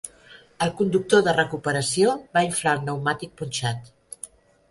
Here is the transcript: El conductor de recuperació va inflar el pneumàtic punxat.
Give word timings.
El 0.65 0.71
conductor 0.77 1.21
de 1.27 1.33
recuperació 1.39 2.15
va 2.37 2.43
inflar 2.47 2.73
el 2.77 2.81
pneumàtic 2.87 3.35
punxat. 3.43 3.93